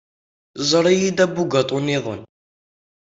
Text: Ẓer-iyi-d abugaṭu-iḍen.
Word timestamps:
Ẓer-iyi-d 0.69 1.19
abugaṭu-iḍen. 1.25 2.21